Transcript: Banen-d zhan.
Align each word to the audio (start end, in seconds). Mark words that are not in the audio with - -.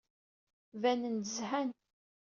Banen-d 0.81 1.25
zhan. 1.35 1.69